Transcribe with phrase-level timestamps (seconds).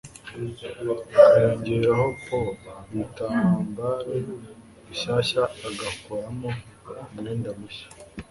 [1.21, 2.39] akayongerahpo
[2.91, 4.13] ibitambaro
[4.85, 6.49] bishyashya agakoramo
[7.11, 7.87] umwenda mushya